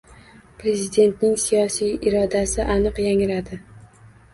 Prezidentning 0.63 1.37
siyosiy 1.45 1.95
irodasi 2.13 2.67
aniq 2.77 3.07
yangradi 3.09 3.67